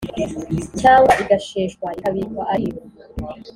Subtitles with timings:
[0.81, 2.85] cyangwa igasheshwa ikabikwa ari ifu,